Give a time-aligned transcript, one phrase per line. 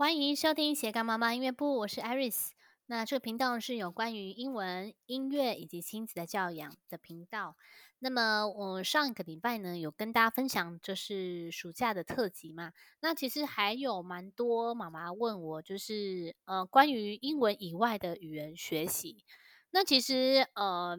[0.00, 2.52] 欢迎收听斜杠妈妈音乐部，我是 Iris。
[2.86, 7.54] 那这个频道是有关于英文、音乐以及亲子的教养的频道。
[7.98, 12.72] 那么我上一个礼拜呢，有跟大家分享就是暑假的特辑嘛。
[13.00, 19.22] 那其实还有蛮多妈妈问我，就是呃关于英文以外的语言学习。
[19.72, 20.98] 那其实呃。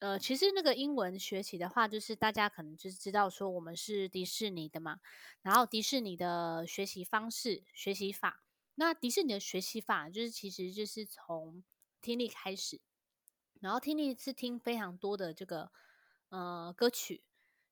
[0.00, 4.98] 呃，其实那个英文学习的话，就是大家可能就是知道说我们是迪士尼的嘛，
[5.42, 8.42] 然后迪士尼的学习方式、学习法，
[8.76, 11.62] 那迪士尼的学习法就是其实就是从
[12.00, 12.80] 听力开始，
[13.60, 15.70] 然后听力是听非常多的这个
[16.30, 17.22] 呃歌曲，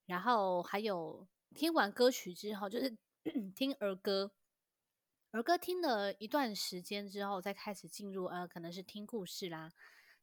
[0.05, 2.95] 然后还有听完歌曲之后就是
[3.55, 4.33] 听儿歌，
[5.31, 9.71] 儿歌听了一段时间之后，再开始进入呃可能是听故事啦，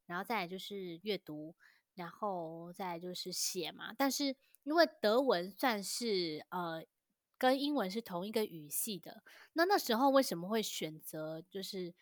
[0.07, 1.57] 然后再就是阅读。
[1.97, 6.85] 然后再就是写嘛，但是因为德文算是呃
[7.39, 9.23] 跟英文是同一个语系的，
[9.55, 11.95] 那那时候为什么会选择就是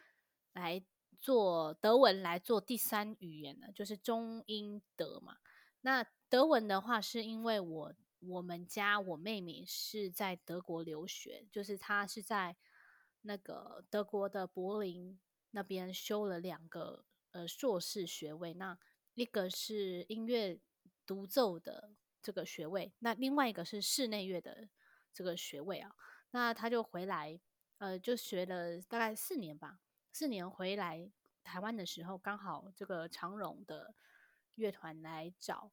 [0.52, 0.82] 来
[1.20, 3.68] 做德文来做第三语言呢？
[3.72, 5.36] 就是中英德嘛。
[5.82, 12.56] 那德文的话，是因为我我们家我妹妹是在德国留学，就是她是在
[13.22, 15.20] 那个德国的柏林
[15.52, 18.76] 那边修了两个呃硕士学位，那。
[19.14, 20.58] 一个是音乐
[21.06, 24.68] 独奏的这个学位，那另外一个是室内乐的
[25.12, 25.94] 这个学位啊。
[26.32, 27.38] 那他就回来，
[27.78, 29.78] 呃，就学了大概四年吧。
[30.12, 31.08] 四年回来
[31.44, 33.94] 台湾的时候，刚好这个长荣的
[34.56, 35.70] 乐团来找，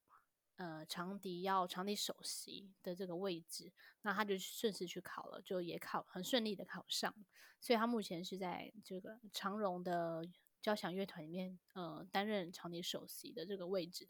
[0.57, 7.11] 呃，长笛要长笛首席的这个位置，那他就顺势去考了，就也考很顺利的考上。
[7.59, 10.23] 所以他目前是在这个长荣的。
[10.61, 14.07] 交响乐团里面，呃，担任长笛首席的这个位置。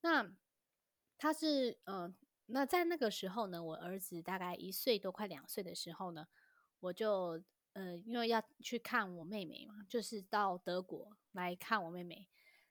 [0.00, 0.32] 那
[1.18, 2.12] 他是，呃，
[2.46, 6.26] 那在那个时候呢，我儿子大概一岁多，快两岁的时候呢，
[6.80, 7.42] 我就，
[7.74, 12.28] 呃，因为要去看我妹妹嘛，就是到德国来看我妹妹。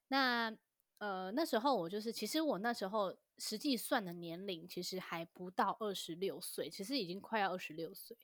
[0.09, 0.55] 那，
[0.97, 8.17] 呃，那时候我就是，其实我那时候实际算的年龄，其实还不到二十六岁，其实已经快要二十六岁。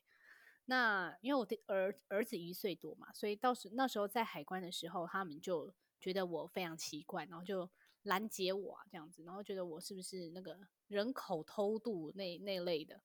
[0.69, 7.69] 那因为我的儿儿子一岁多嘛，所以到时那时候在海关的时候，他们就觉得我非常奇怪，然后就
[8.03, 12.95] 拦截我啊这样子，然后觉得我是不是那个人口偷渡那那类的，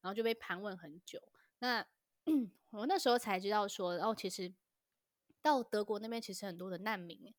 [0.00, 1.20] 然后就被盘问很久。
[1.58, 1.86] 那
[2.70, 4.54] 我那时候才知道说，哦，其实
[5.42, 7.34] 到德国那边其实很多的难民，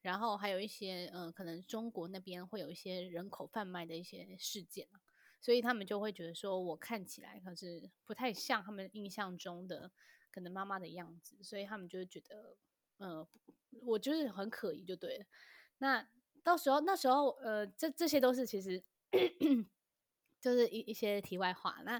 [0.00, 4.88] 然后还有一些嗯、呃，可能中国那边会有一些人口贩卖的一些事件。
[5.46, 9.92] 所以他们就会觉得说，我看起来可是不太像他们印象中的
[10.32, 12.56] 可能妈妈的样子，所以他们就会觉得，
[12.96, 13.28] 呃，
[13.82, 15.24] 我就是很可疑，就对了。
[15.78, 16.08] 那
[16.42, 18.82] 到时候那时候，呃，这这些都是其实
[20.40, 21.80] 就是一一些题外话。
[21.84, 21.98] 那，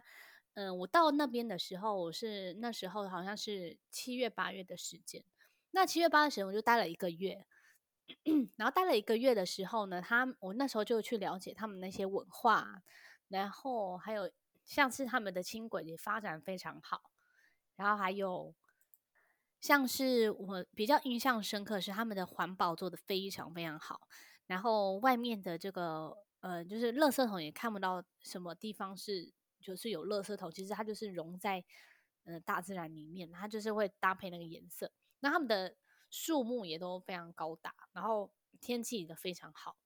[0.55, 5.25] 嗯、呃，我到那边的时候，我是那时候好像是七月八月的时间。
[5.71, 7.47] 那七月八的时候，我就待了一个月。
[8.57, 12.83] 然后待了一个月的时候呢，他我那时候就去了解他们那些文化。
[13.29, 14.31] 然后还有
[14.65, 17.11] 像是他们的轻轨也发展非常好，
[17.75, 18.55] 然后还有
[19.61, 24.09] 像是我比较印象深刻是他们的环保做的非常非常好，
[24.47, 31.65] 然后外面的这个呃就是垃圾桶也看不到什么地方是就是有垃圾桶，其实它就是融在
[32.25, 34.93] 呃大自然里面，它就是会搭配那个颜色。
[35.21, 35.75] 那他们的
[36.11, 39.77] 树木也都非常高大，然后天气也非常好。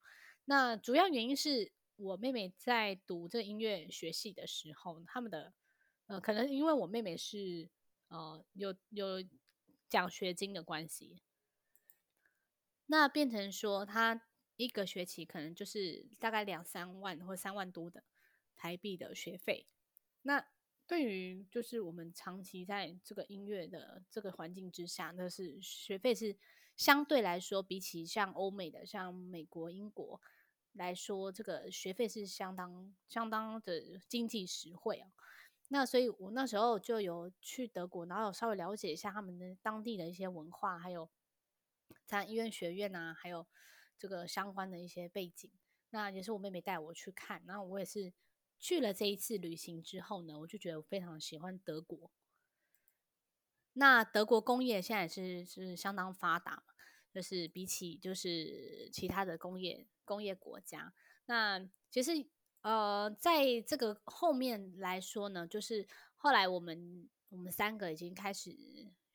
[0.45, 1.73] 那主要原因是。
[2.01, 5.53] 我妹妹在读这音乐学系的时候，他们的
[6.07, 7.69] 呃，可能因为我妹妹是
[8.09, 9.23] 呃有有
[9.87, 11.23] 奖学金的关系，
[12.87, 14.23] 那变成说她
[14.57, 18.03] 一个学期可能就是大概两三万或三万多的
[18.57, 19.67] 台币的学费。
[20.23, 20.47] 那
[20.87, 26.37] 对于就是我们长期在这个音乐的这个环境之下，那是学费是
[26.77, 30.19] 相对来说比起像欧美的，像美国、英国。
[30.73, 35.11] 来说，这个学费是相当相当的经济实惠啊。
[35.69, 41.09] 那所以我那时候就有去德国，然后稍微了解一下他们的当地的一些文化，还有
[42.05, 43.47] 在医院学院啊，还有
[43.97, 45.51] 这个相关的一些背景。
[45.91, 48.13] 那也是我妹妹带我去看，然后我也是
[48.59, 52.11] 去了这一次旅行之后呢，我就觉得我非常喜欢德国。
[53.73, 56.65] 那德国工业现在是是相当发达，
[57.13, 59.87] 就是比起就是其他的工业。
[60.03, 60.93] 工业国家，
[61.27, 62.11] 那其实
[62.63, 65.87] 呃，在这个后面来说呢，就是
[66.17, 68.51] 后来我们我们三个已经开始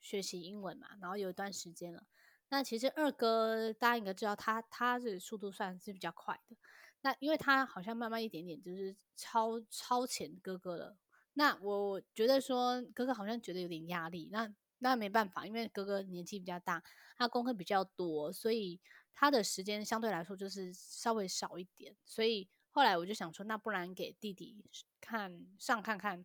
[0.00, 2.02] 学习英文嘛，然后有一段时间了。
[2.48, 6.56] 那其实二哥大家应该知道他，他他的速度算是比较快的。
[7.02, 10.96] 那因为他好像慢慢一点点就是超超前哥哥了，
[11.34, 16.82] 那我觉得说哥哥好像觉得有点压力，那那没办法，因为哥哥年纪比较大，
[17.16, 18.80] 他功课比较多，所以
[19.14, 21.96] 他的时间相对来说就是稍微少一点。
[22.04, 24.64] 所以后来我就想说，那不然给弟弟
[25.00, 26.24] 看上看看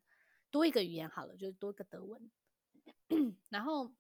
[0.50, 2.32] 多一个语言好了，就多个德文。
[3.50, 3.94] 然后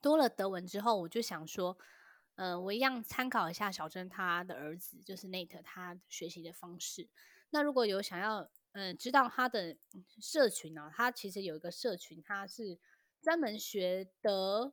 [0.00, 1.78] 多了德文之后，我就想说。
[2.36, 7.08] 呃，我一样参考一下小珍他的儿子，就是 Nate 他学习的方式。
[7.48, 8.42] 那如果有想要，
[8.72, 9.74] 嗯、呃，知道他的
[10.20, 12.78] 社群呢、啊，他其实有一个社群，他是
[13.26, 14.72] 专门学德、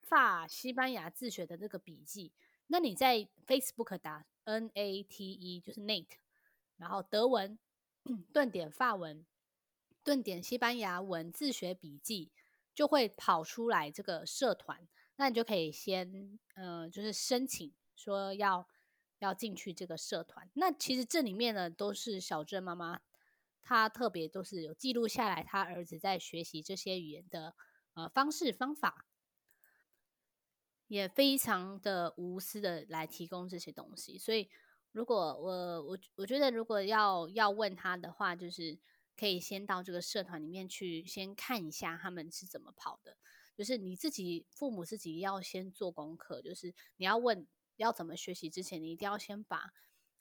[0.00, 2.32] 法、西班牙自学的这个笔记。
[2.68, 6.16] 那你在 Facebook 打 N A T E，就是 Nate，
[6.78, 7.58] 然后德文
[8.32, 9.26] 顿点法文
[10.02, 12.30] 顿点西班牙文自学笔记，
[12.74, 14.88] 就会跑出来这个社团。
[15.16, 18.66] 那你就可以先，呃，就是申请说要
[19.18, 20.48] 要进去这个社团。
[20.54, 23.02] 那其实这里面呢，都是小镇妈妈，
[23.68, 27.56] 他特别都是有记录下来，他儿子在学习这些语言的
[27.94, 29.06] 呃方式方法，
[30.86, 34.16] 也非常的无私的来提供这些东西。
[34.16, 34.48] 所以，
[34.92, 38.78] 如果我我我觉得，如果要要问他的话，就是
[39.16, 43.16] 可以先到这个社团里面去先看一下他们是怎么跑的。
[43.56, 49.72] 就是你自己父母自己要先做功课，就是你要问要怎么学习之前，你一定要先把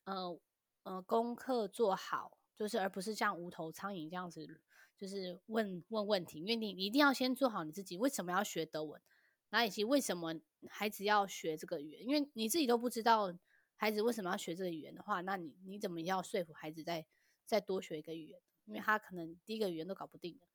[0.06, 0.40] 呃
[0.82, 4.60] 呃功课做好，就是而不是像无头苍蝇这样子，
[4.98, 9.02] 就是问问问题，因为你一定要先做好你自己为什么要学德文，
[9.50, 10.34] 然后以及为什么
[10.70, 13.34] 孩子要学这个语言，因为你自己都不知道
[13.76, 17.06] 孩子为什么要学这个语言的话，那你你怎么要说服孩子再
[17.46, 18.40] 再多学一个语言？
[18.66, 20.48] 因为他可能第一个语言都搞不定的，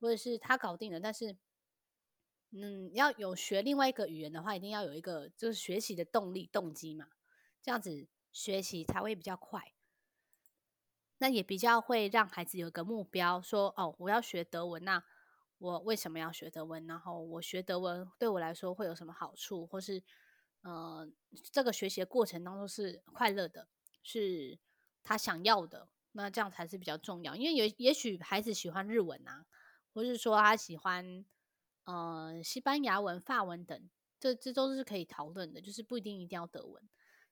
[0.00, 1.36] 或者是他搞定了，但是。
[2.50, 7.10] 嗯，要有学另外一个语言的话，一定要有一个就是学习的动力、动机嘛，
[7.60, 9.74] 这样子学习才会比较快。
[11.18, 15.02] 那也比较会让孩子有个目标，说哦，我要学德文，那
[15.58, 16.86] 我为什么要学德文？
[16.86, 19.66] 然后我学德文对我来说会有什么好处？
[19.66, 20.02] 或是
[20.62, 21.08] 呃，
[21.52, 23.68] 这个学习的过程当中是快乐的，
[24.02, 24.58] 是
[25.02, 27.36] 他想要的，那这样才是比较重要。
[27.36, 29.46] 因为也也许孩子喜欢日文啊，
[29.92, 31.24] 或是说他喜欢。
[31.84, 33.88] 呃，西班牙文、法文等，
[34.20, 36.86] 这这都是可以讨论的，就是不一定一定要德文。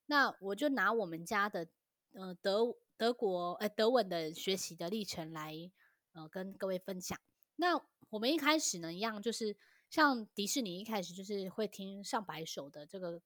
[0.07, 1.69] 那我就拿我们家的
[2.15, 5.71] 呃德德国呃德文的学习的历程来
[6.13, 7.19] 呃跟各位分享。
[7.57, 9.57] 那我们一开始呢，一样就是
[9.89, 13.21] 像迪士尼一开始就是会听上百首的这个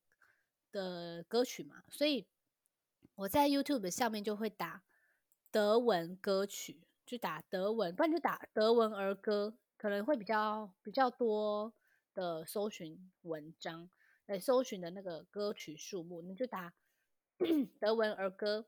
[0.72, 2.26] 的歌曲嘛，所以
[3.14, 4.82] 我在 YouTube 下面就会打
[5.50, 9.56] 德文歌曲，就打德文，不然就打德文儿歌。
[9.76, 11.73] 可能会比较比较多
[12.12, 13.88] 的搜寻文章，
[14.26, 16.75] 来搜寻的那个歌曲数目，你就打
[17.81, 18.66] 德文儿歌，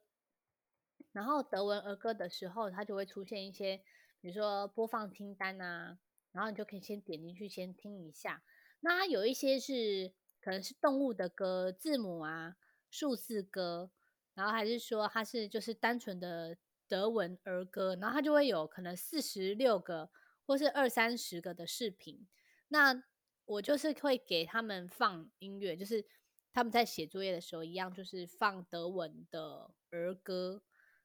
[1.10, 3.78] 然后德文儿歌的时候，它就会出现一些，
[4.20, 5.98] 比如说播放清单啊，
[6.30, 8.42] 然后你就可以先点进去先听一下。
[8.80, 12.56] 那有一些是可能是动物的歌，字母啊、
[12.90, 13.90] 数字歌，
[14.34, 16.56] 然后还是说它是就是单纯的
[16.86, 20.10] 德文儿歌，然后它就会有可能四十六个。
[20.44, 22.26] 或是二三十个的视频，
[22.66, 23.04] 那
[23.44, 26.04] 我就是会给他们放音乐，就是
[26.52, 30.60] 他们在写作业的时候一样，就是放德文的儿歌。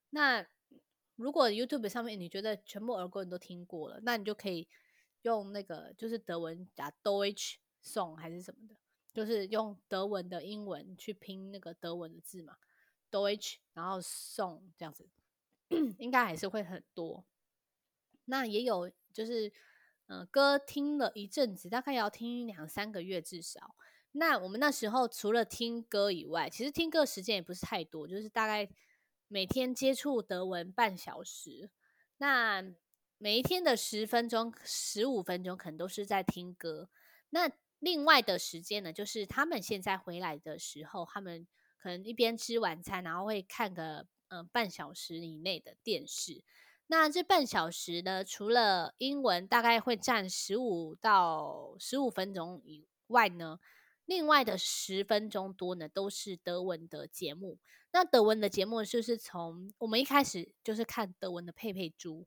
[0.09, 0.45] 那
[1.15, 4.68] 如果 YouTube 上面你觉得全部儿歌你都听过了，那你就可以
[5.21, 8.76] 用那个就是德文打 Deutsch Song 还是什么的，
[9.14, 12.57] 就是用德文的英文去拼那个德文的字嘛
[13.11, 15.09] ，Deutsch 然后 Song 这样子，
[15.97, 17.26] 应该还是会很多。
[18.26, 18.92] 那也有。
[19.14, 19.47] 就是，
[20.09, 23.76] 嗯、呃，歌听了一阵子，大概要听两三个月至少。
[24.11, 28.69] 那我们那时候除了听歌以外，其实听歌时间也不是太多，就是大概
[29.28, 31.69] 每天接触德文半小时。
[32.18, 32.64] 那
[33.18, 36.90] 每一天的十分钟、十五分钟可能都是在听歌。
[37.30, 46.44] 那另外的时间呢，就是他们现在回来的时候，他们可能一边吃晚餐，然后会看个嗯、呃、半小时以内的电视。
[46.88, 53.60] 那这半小时呢，除了英文大概会占十五到十五分钟以外呢，
[54.07, 57.59] 另外的十分钟多呢，都是德文的节目。
[57.92, 62.26] 那德文的节目就是从我们一开始就是看德文的佩佩猪。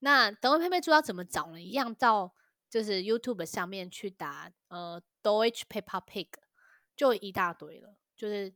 [0.00, 1.58] 那德文佩佩猪要怎么找呢？
[1.58, 2.34] 一样到
[2.68, 6.28] 就是 YouTube 上面去打呃 Deutsch Peppa Pig，
[6.94, 7.96] 就一大堆了。
[8.14, 8.54] 就是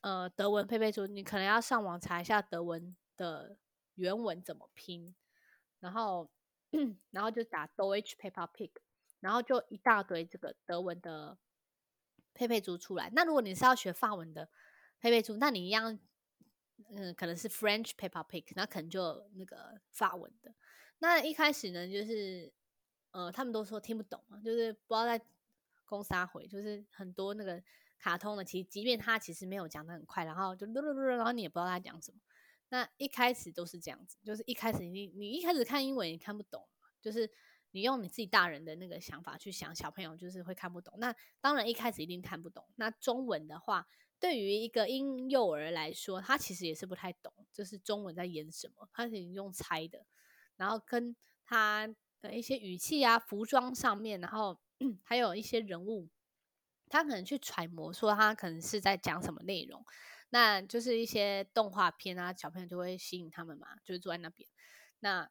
[0.00, 3.56] 呃德文佩佩猪，你可能要上网查一下德文的。
[3.98, 5.12] 原文怎么拼？
[5.80, 6.30] 然后，
[7.10, 8.70] 然后就打 Deutsch Peppa Pig，
[9.18, 11.36] 然后就一大堆这个德文的
[12.38, 13.10] 佩佩猪出来。
[13.12, 14.48] 那如果你是要学法文的
[15.00, 15.98] 佩佩猪，那你一样，
[16.90, 20.54] 嗯，可能是 French Peppa Pig，那可能就那个法文的。
[21.00, 22.52] 那一开始呢，就是
[23.10, 25.20] 呃，他们都说听不懂嘛，就是不知道在
[25.84, 27.60] 攻啥回，就是很多那个
[27.98, 32.20] 卡通的，其实即便他其实没有讲的很快，然后就噜噜噜，然后你也不知道他讲什么。
[32.68, 36.68] 那一开始都是这样子，就是一开始你你一开始看英文你看不懂，
[37.00, 37.28] 就是
[37.72, 40.94] 你用你自己大人的那个想法去想，小朋友就是会看不懂。
[40.98, 42.64] 那当然一开始一定看不懂。
[42.76, 43.86] 那中文的话，
[44.18, 50.06] 对于一个婴幼儿来说，他其实也是不太懂，就是中文在演什么，他是用猜的。
[50.56, 51.88] 然后跟他
[52.20, 54.58] 的一些语气啊、服装上面，然后
[55.04, 56.08] 还有一些人物，
[56.88, 59.84] 他可能去揣摩说他可能是在讲什么内容。
[60.30, 64.48] 那就是一些动画片啊，小朋友就会吸引他们嘛，就是坐在那边。
[65.00, 65.30] 那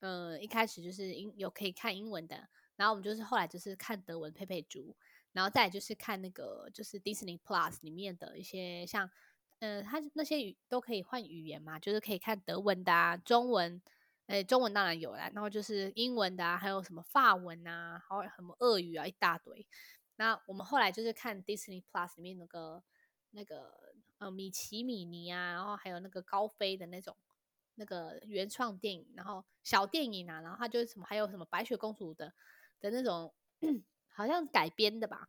[0.00, 4.96] 呃一开始就是英有可以看英文的，然后我们就是后来就是看德文佩佩猪，
[5.32, 9.10] 然后再就是看那个就是 Disney Plus 里面的一些像
[9.60, 13.82] 呃它那些语都可以换语言嘛，就是可以看德文的啊，中文。
[14.28, 19.66] 诶，中文当然有啦，然后就是英文的啊，还有什么法文啊，还有什么俄语啊，一大堆。
[20.16, 22.82] 那我们后来就是看 Disney Plus 里面那个
[23.30, 27.16] 那个呃米奇米妮啊，然后还有那个高飞的那种
[27.78, 32.34] 那个原创电影，然后小电影啊，然后他就是什么还有什么白雪公主的
[32.80, 33.32] 的那种，
[34.14, 35.28] 好像改编的吧。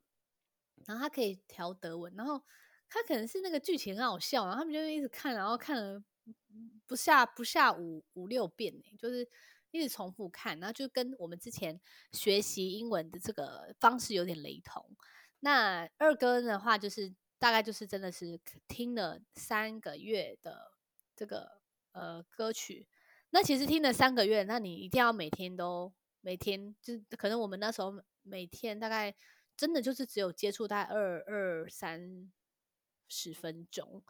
[0.85, 2.43] 然后他可以调德文，然后
[2.89, 6.03] 他可能是那个剧情很好笑，然后他们就一直看，然后看了。
[6.85, 9.27] 不下不下五五六遍呢，就是
[9.71, 11.79] 一直重复看，然后就跟我们之前
[12.11, 14.95] 学习英文的这个方式有点雷同。
[15.39, 20.71] 那二哥的话，就是大概就是真的是听了三个月的
[21.15, 21.58] 这个
[21.99, 22.87] 呃歌曲。
[23.29, 29.15] 那其实听了三个月，那你一定要每天都每天，就可能我们那时候每天大概
[29.55, 32.31] 真的就是只有接触大概二二三
[33.07, 34.03] 十分钟，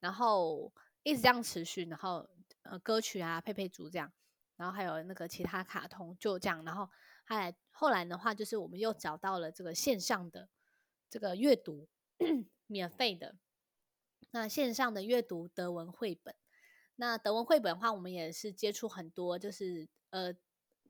[0.00, 0.72] 然后。
[1.04, 2.28] 一直这样持续，然后
[2.64, 4.12] 呃歌曲啊佩佩猪这样，
[4.56, 6.84] 然后还有那个其他卡通就这样，然后
[7.24, 10.50] 后来后来的话就是我们又找到了这个线上的
[11.08, 11.88] 这个阅读
[12.66, 13.36] 免费的，
[14.32, 16.34] 那线上的阅读德文绘本，
[17.00, 20.34] 那德文绘本的话我们也是接触很多，就是呃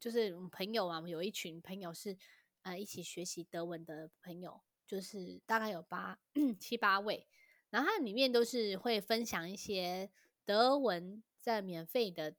[0.01, 2.17] 就是朋友啊，有一群朋友是
[2.63, 6.19] 呃一起学习德文的朋友，就是大概有八
[6.59, 7.27] 七八位。
[7.69, 10.11] 然后它里面都是会分享一些
[10.47, 12.35] 德文在免费的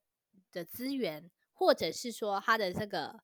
[0.51, 3.21] 的资源，或者是说它的这个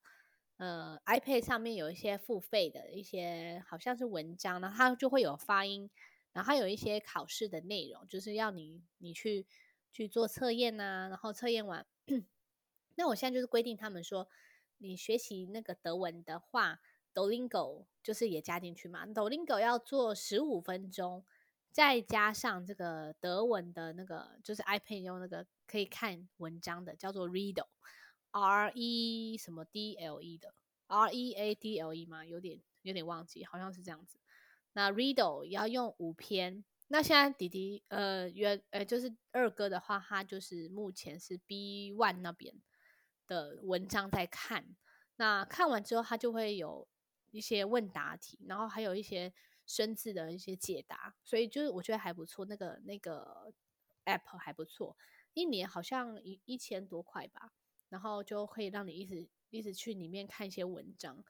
[0.57, 5.89] 呃 iPad 上面有一些付费的一些好像是文章，然后它就会有发音，
[6.33, 9.47] 然后有一些考试的内容，就是要你你去
[9.95, 11.87] 去做测验啊，然后测验完，
[12.95, 14.27] 那我现在就是规定他们说，
[14.79, 16.81] 你学习那个德文的话
[17.13, 21.23] ，Dolingo 就是也加进去嘛，Dolingo 要做十五分钟。
[21.71, 30.53] 再加上这个德文的那个，就是 iPad 用那个可以看文章的，叫做 Readle，R E 什么 D L E 的
[30.87, 32.25] ，R E A D L E 吗？
[32.25, 34.19] 有点有点忘记，好像是这样子。
[34.73, 36.65] 那 Readle 也要用五篇。
[36.87, 42.61] 那现在弟弟呃原呃就是二哥的话，他就是目前是 B one 那边
[43.27, 44.75] 的文章在看。
[45.15, 46.87] 那看完之后，他就会有
[47.31, 49.33] 一些问答题，然后还有一些。
[49.67, 53.51] 生字的一些解答，所以就是我觉得还不错，那个那个
[54.05, 54.95] app 还不错，
[55.33, 57.51] 一年好像一一千多块吧，
[57.89, 61.25] 然后就可以让你一直一直去里面看一些文章，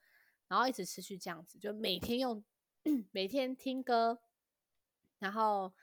[0.50, 2.44] 然后一直持续这样子，就每天用
[3.14, 4.20] 每天听歌，
[5.26, 5.74] 然后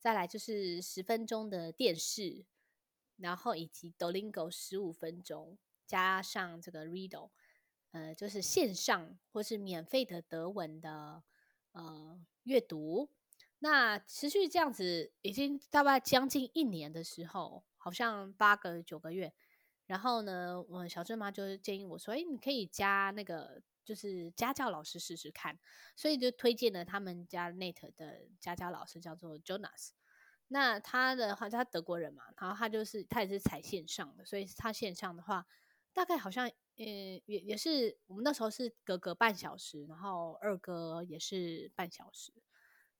[0.00, 2.44] 再来就是十分钟的电视，
[3.16, 7.30] 然后以及 Dolingo 十五分钟，加上这个 Readle，
[7.92, 11.22] 呃，就是线上或是免费的德文的。
[11.72, 13.08] 呃，阅读，
[13.60, 19.32] 那持续这样子已经大概将近一年的时候，好像八个九个月。
[19.86, 25.58] 然后呢，我小镇妈就建议我说：“诶，你可以加那个，就是家教老师试试看。”
[25.96, 29.90] 所以就推荐了他们家 Net 的家教老师，叫做 Jonas。
[30.48, 35.46] 那他的话，他德国人嘛，然后他就是他也是采线上的，所以他线上的话，
[35.92, 36.50] 大概好像。
[36.80, 42.32] 嗯，也也是，我们那时候是隔隔半小时，然后二哥也是半小时，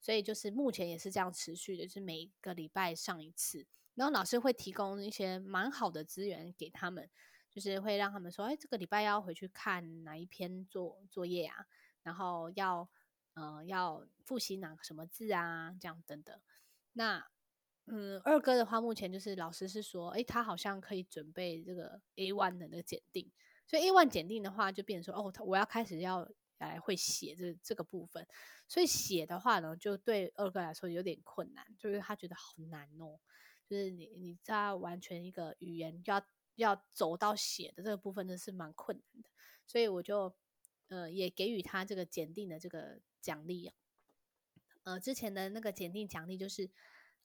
[0.01, 7.09] 所以就是目前也是这样持续的，就是每个礼拜上一次，然后老师会提供一些蛮好的资源给他们，
[7.51, 11.67] 就是会让他们说，哎，这个礼拜要回去看哪一篇作作业啊，
[12.03, 12.89] 然后要
[13.35, 16.39] 呃要复习哪个什么字啊，这样等等。
[16.93, 17.29] 那
[17.91, 23.31] 嗯，二哥的话，目前就是老师是说，哎，他好像可以准备这个 A one 的那个检定。
[23.67, 28.27] 所以 A one 检定的话，就变成说，哦，他我要开始要来会写这这个部分。
[28.67, 33.19] 所以写的话呢，就对二哥来说有点困难，就是他觉得好难哦。
[33.67, 36.23] 就是你你在完全一个语言，要
[36.59, 39.31] 要走到写的这个部分，呢是蛮困难的，
[39.65, 40.35] 所以我就
[40.89, 43.75] 呃也给予他这个检定的这个奖励啊。
[44.83, 46.69] 呃，之前的那个检定奖励就是，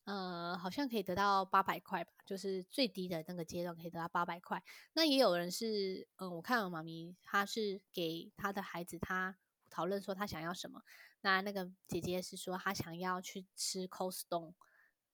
[0.04, 4.62] 呃，好像可以得到八百块吧，就是最低的那个阶段可以得到八百块。
[4.94, 9.38] 那也有人是，嗯、我看我妈咪，她是给她的孩子，她
[9.70, 10.84] 讨论说她想要什么。
[11.22, 14.54] 那那个姐姐是说她想要去吃 coston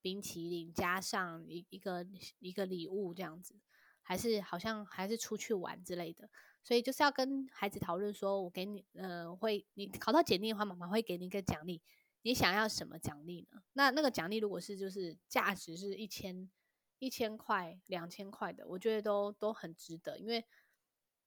[0.01, 2.07] 冰淇淋，加上一一个
[2.39, 3.53] 一个礼物这样子，
[4.09, 6.27] 还是好像还是出去玩之类的。
[6.63, 11.79] 所以就是要跟孩子讨论说，我给你，呃，会你考到检定的话，妈妈会给你一个奖励。
[12.23, 13.61] 你想要什么奖励呢？
[13.73, 16.49] 那那个奖励如果是就是价值是一千
[16.97, 20.43] 一千块、两千块的，我觉得都都很值得，因为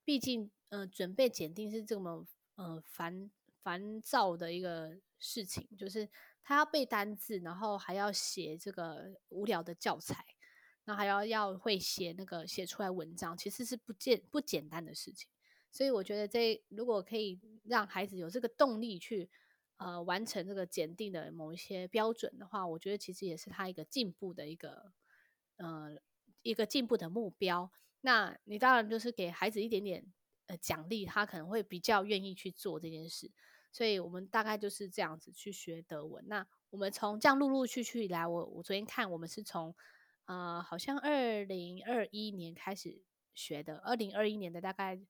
[0.04, 3.30] 毕竟呃准备检定是这么呃烦
[3.62, 6.10] 烦躁的一个事情，就是
[6.42, 10.26] 他要背单字，然后还要写这个无聊的教材，
[10.84, 15.28] 然后还要要会写那个写出来文章，其实是不简不简单的事情。
[15.70, 19.30] 所以我觉得这如果可以让孩子有这个动力去。
[19.78, 24.92] 呃，完成这个检定的某一些标准的话，我觉得其实也是他一个进步的一个，
[25.56, 25.96] 呃，
[26.42, 27.68] 一个进步的目标。
[28.02, 30.06] 那你当然就是给孩子一点点
[30.46, 33.32] 呃奖励，他可能会比较愿意去做这件事。
[33.72, 36.22] 所以我们大概就是这样子去学德文。
[36.28, 39.74] 那我们从这样陆陆续续以来，我我昨天看我们是从
[40.26, 43.02] 呃好像二零二一年开始
[43.34, 45.00] 学的，二零二一年的大概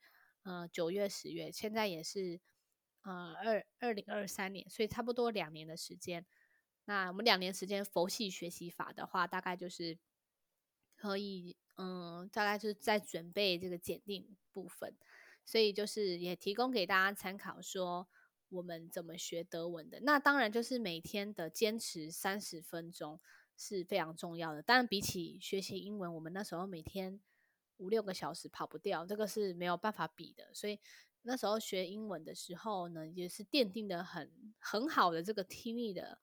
[0.42, 2.40] 呃九月十月，现在也是。
[3.04, 6.24] 呃，二二零二三年，所以差不多两年的时间。
[6.84, 9.98] 那我们两年时间佛系学习法的话，大概就是
[10.94, 14.96] 可以，嗯，大概就是在准备这个检定部分。
[15.44, 18.08] 所以就是也提供给大家参考，说
[18.50, 19.98] 我们怎么学德文的。
[20.02, 23.20] 那当然就是每天的坚持三十分钟
[23.56, 24.62] 是非常重要的。
[24.62, 27.20] 当然比起学习英文，我们那时候每天
[27.76, 30.52] 五六个小时跑不掉，这个是没有办法比的。
[30.54, 30.78] 所以。
[31.24, 36.18] 那时候学英文的时候呢，也是奠定的很很好的这个听力的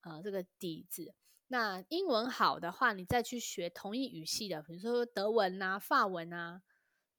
[0.00, 1.14] 呃这个底子。
[1.48, 6.62] 那英文好的话，你再去学同一语系的，比如说德文啊、法文啊，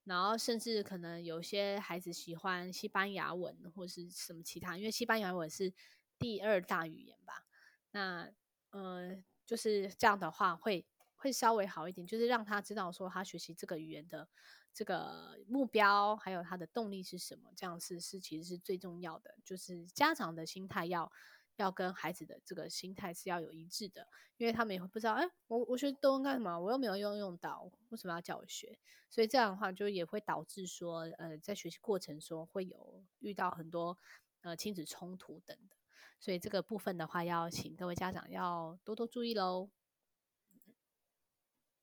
[0.05, 5.71] 然后甚至可能有些孩子喜欢西班牙文或是什么其他，因为西班牙文是
[6.17, 7.45] 第二大语言吧。
[7.91, 8.27] 那
[8.71, 10.85] 呃就是这样的话会
[11.15, 14.29] 会稍微好一点，就是让他知道说他学习这个语言的。
[14.71, 17.51] 这个目标还有他的动力是什么？
[17.55, 21.11] 这样是是其实是最重要的，就是家长的心态要
[21.55, 24.07] 要跟孩子的这个心态是要有一致的，
[24.37, 26.59] 因为他们也会不知道，哎，我我学德文干什么？
[26.59, 28.77] 我又没有用用到，为什么要叫我学？
[29.09, 33.97] 所以这样的话就也会导致说，呃，在学习过程中会有遇到很多
[34.41, 35.75] 呃亲子冲突等的，
[36.19, 39.69] 所以这个部分的话，要请各位家长要多多注意喽。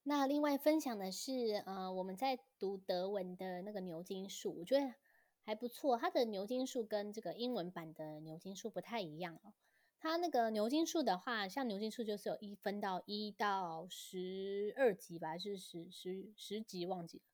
[0.02, 4.94] 那另外分享的是，呃，我们在读德文的那个牛津树，我觉得
[5.42, 5.96] 还不错。
[5.96, 9.52] 它的牛津树跟这个英文版的牛津树不太一样哦。
[9.98, 17.24] 它那个牛津树的话，像牛津树就是有一分到一到十二级吧，还是十十十级忘记了。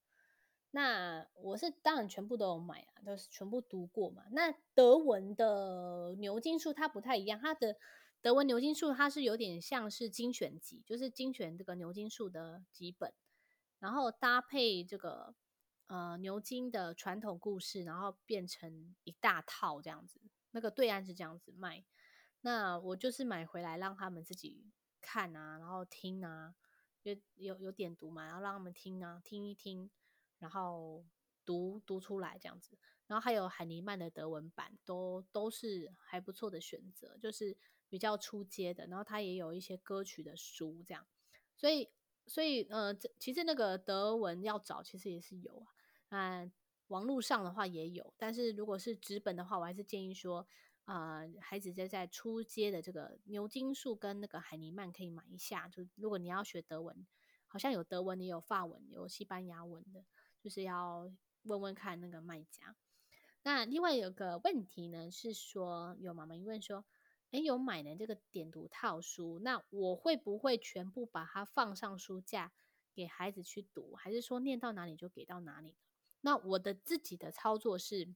[0.72, 4.24] 那我是当然全部都有买啊，都是全部读过嘛。
[4.32, 7.76] 那德文的牛津树它不太一样，它的。
[8.20, 13.12] 德文牛津树它是有点像是精选集，就是精选这个牛津树的几本，
[13.80, 15.34] 然后搭配这个
[15.88, 20.20] 呃牛津的传统故事，然后变成一大套这样子。
[20.52, 21.84] 那个对岸是这样子卖，
[22.42, 26.54] 那我就是买回来让他们自己看啊，然后听啊，
[27.02, 29.90] 有有有点读嘛，然后让他们听啊，听一听，
[30.42, 31.02] 然后
[31.46, 32.76] 读读出来这样子。
[33.06, 37.56] 然后还有海尼曼的德文版，都都是还不错的选择，就是。
[37.92, 41.06] 比较初阶的，然后它也有一些歌曲的书，这样，
[41.54, 41.90] 所以，
[42.26, 45.66] 所以，呃，这其实那个德文要找，其实也是有
[46.08, 46.50] 啊，嗯，
[46.86, 50.46] 网络上的话也有，但是如果是纸本的话，我还是建议说，
[50.84, 57.06] 啊、呃，孩子在在初阶的这个牛津树跟那个海尼曼可以买一下，就如果你要学德文，
[57.46, 60.06] 好像有德文，也有法文，有西班牙文的，
[60.42, 61.10] 就是要
[61.44, 62.76] 问问看那个卖家。
[63.42, 66.84] 那另外有个问题呢，是说有妈妈问说。
[67.30, 72.52] 诶，有买的这个点读套书，那我会不会全部把它放上书架
[72.92, 75.74] 给孩子去读，还是说念到哪里就给到哪里？
[76.20, 78.14] 那我的自己的操作是，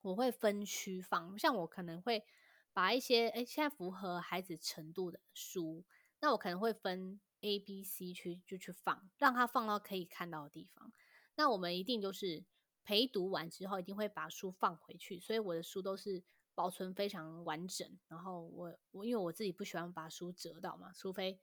[0.00, 2.24] 我会分区放，像我可能会
[2.72, 5.84] 把一些诶现在符合孩子程度的书，
[6.20, 10.90] 那我可能会分 A、B、C 区就去放，让他放到可以看到的地方。
[11.38, 12.44] 那我们一定就是
[12.84, 16.22] 陪读完之后，一定会把书放回去，所以我的书都是。
[16.58, 21.38] 保存非常完整，然后我我因为我自己不喜欢把书折到嘛，除非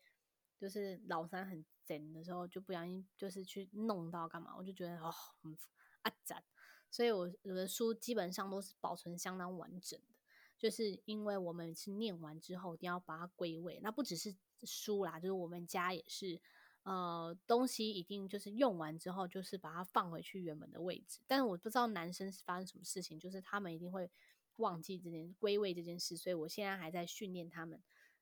[0.58, 5.10] 就是老三很整的时候就不小心就是去弄到干嘛，我就觉得哦
[5.42, 5.58] 很
[6.02, 6.44] 啊杂，
[6.92, 10.16] 所以我我的书基本上都是保存相当完整的，
[10.58, 16.42] 就是因为我们是念完之后一定要把它归位，那不只是书啦，就是我们家也是。
[16.86, 21.20] 呃，东西一定就是用完之后，就是把它放回去原本的位置。
[21.26, 24.12] 但是我不知道男生是发生什么事情，就是他们一定会
[24.58, 26.16] 忘记这件归位这件事。
[26.16, 27.82] 所以我现在还在训练他们，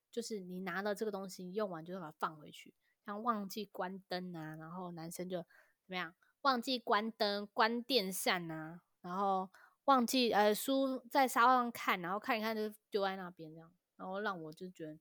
[0.10, 2.74] 就是你拿了这个东西用完，就把它放回去。
[3.06, 6.16] 像忘记关灯啊，然后男生就怎么样？
[6.44, 9.50] 忘记关灯、关电扇啊，然后
[9.84, 14.98] 忘记呃书在沙发上看，然后看一看就丢在那边这样，然后让我就觉得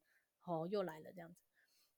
[0.47, 1.37] 哦又来了这样子。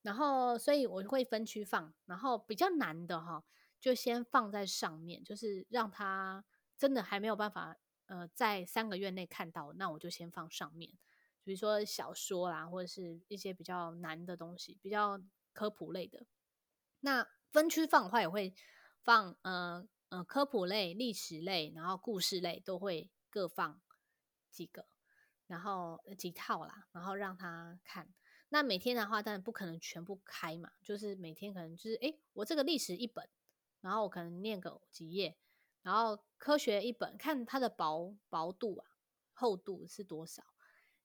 [0.04, 3.42] 然后，所以我会分区放，然后比较难的哈，
[3.80, 6.44] 就先放在上面，就是让他
[6.76, 10.92] 真的还没有办法，呃，在三个月内看到，那我就先放上面，
[11.42, 15.18] 比如说小说啦，或者是一些比较难的东西，比较
[15.54, 16.26] 科普类的。
[17.00, 18.54] 那分区放的话，也会
[19.02, 23.80] 放，呃呃，科普类、历史类，然后故事类都会各放
[24.50, 24.86] 几个，
[25.46, 28.12] 然后几套啦，然后让他看。
[28.48, 33.28] 那每天的话，当然不可能全部开嘛，就是每天可能就是，诶，我这个历史一本，
[33.80, 35.36] 然后我可能念个几页，
[35.82, 38.86] 然后科学一本，看它的薄薄度啊，
[39.32, 40.44] 厚度是多少。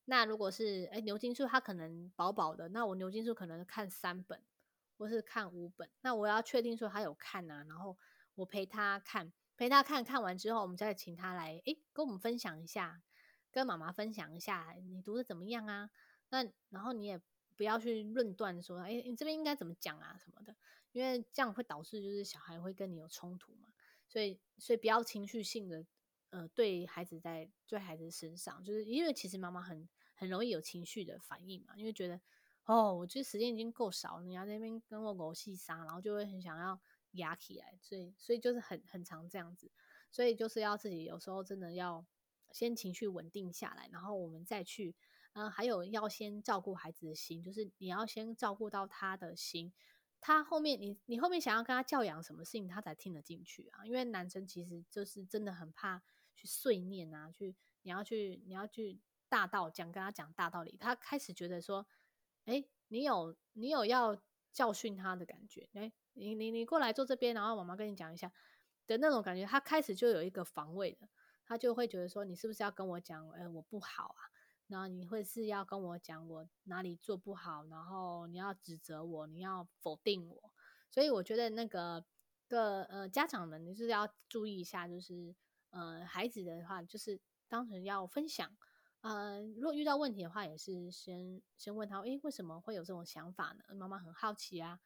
[0.06, 4.44] 那如果是诶牛津树，它可能薄薄的，那我牛津树可能看三本，
[4.98, 5.90] 或是看五本。
[6.02, 7.98] 那我要确定说他有看啊，然后
[8.36, 13.02] 我陪他看，陪他看看完之后，我们再请他来，诶，跟我们分享一下，
[13.52, 15.90] 跟妈妈分享一下，你读的怎么样啊？
[16.30, 17.22] 那然后你也。
[17.56, 20.56] 不要去论断说，哎，你这边应该怎么讲啊什么的，
[20.94, 23.68] 因为这样会导致就是小孩会跟你有冲突嘛。
[24.08, 25.86] 所以，所以不要情绪性的，
[26.30, 32.22] 呃，对孩子在对孩子身上，就是因为其实妈妈很很容易有情绪的反应嘛，因为觉得
[32.64, 36.80] 哦，我觉得时间已经够少了，你要在那边跟我狗戏沙，然后就会很想要
[37.12, 39.70] 压起来，所以，所以就是很很常这样子，
[40.10, 42.06] 所以就是要自己有时候真的要
[42.54, 44.96] 先情绪稳定下来，然后我们再去。
[45.34, 49.72] 嗯，还有要先照顾孩子的心，就是你要先照顾到他的心，
[50.20, 53.86] 他后面你你后面想要跟他教养什么事情，他才听得进去啊。
[53.86, 56.02] 因为男生其实就是真的很怕
[56.36, 61.86] 去碎念啊，去你要去你要去大道讲跟他讲大道理，他开始觉得说，
[62.46, 68.32] 哎，你有你有要教训他的感觉，哎，你你你过来坐这边，然后妈妈跟你讲一下
[68.88, 71.08] 的那种感觉，他开始就有一个防卫的，
[71.46, 74.22] 他就会觉得说，你是不是要跟我讲，哎，我不好啊？
[74.70, 80.54] 然后你会是要跟我讲我哪里做不好，然后你要指责我，你要否定我，
[80.92, 82.06] 所以我觉得那个
[82.48, 85.36] 个呃家长们，你是要注意一下，就是
[85.72, 88.56] 呃孩子的话，就是当成要分享，
[89.02, 93.74] 呃如果遇到问题的话，也是先先问他，诶为什么会有这种想法呢？
[93.74, 94.80] 妈妈很好奇啊，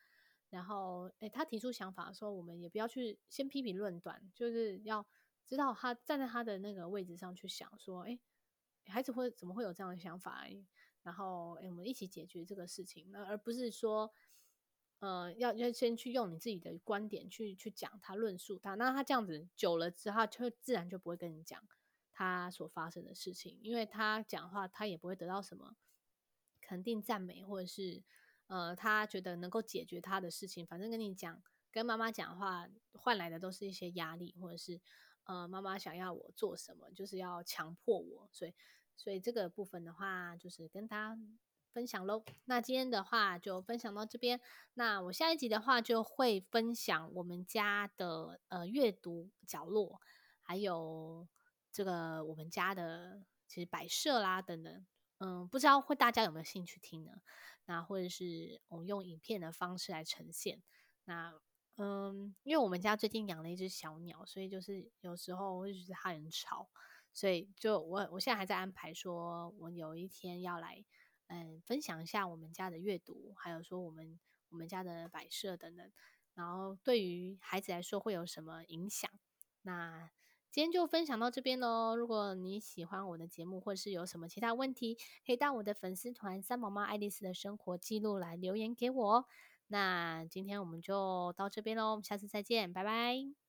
[0.50, 5.06] 然后诶他提出想法的时候，我们也不要去先批评论断，就是要
[5.46, 8.17] 知道他站在他的那个位置上去想说，诶
[8.88, 10.46] 孩子会怎么会有这样的想法？
[11.04, 14.13] 然后，诶，我们一起解决这个事情，那而不是说，
[15.00, 21.62] 呃，要要先去用你自己的观点去去讲他论述他，那他这样子久了之后，就自然就不会跟你讲
[22.13, 25.76] 他所发生的事情，因为他讲话他也不会得到什么
[26.62, 28.02] 肯定赞美，或者是
[28.48, 34.80] 呃，他觉得能够解决他的事情，反正跟你讲，跟妈妈讲话换来的都是一些压力，或者是。
[35.26, 38.54] 呃，妈妈想要我做什么，就是要强迫我，所以，
[38.96, 41.18] 所以这个部分的话，就是跟大家
[41.72, 42.24] 分享喽。
[42.44, 44.42] 那今天的话就分享到这边，
[44.74, 50.02] 那我下一集的话就会分享我们家的呃阅读角落，
[50.42, 51.26] 还有
[51.72, 54.86] 这个我们家的其实摆设啦等等，
[55.20, 57.22] 嗯，不知道会大家有没有兴趣听呢？
[57.66, 60.62] 那或者是我们用影片的方式来呈现，
[61.06, 61.40] 那。
[61.78, 66.70] 嗯，因为我们家最近养了一只小鸟，所以就是有时候我会觉得它很吵，
[67.12, 70.86] 所以就我我现在还在安排，说我有一天要来
[71.28, 75.92] 嗯分享一下我们家的阅读，还有说我们我们家的摆设等等，
[76.36, 79.10] 然后对于孩子来说会有什么影响？
[79.64, 80.12] 那
[80.52, 81.96] 今天就分享到这边喽。
[81.96, 89.26] 如果你喜欢我的节目，或是有什么其他问题，可以到我的粉丝团“三毛妈爱丽丝的生活记录”来留言给我哦。
[89.67, 93.43] 那今天我们就到这边喽，下次再见，拜拜。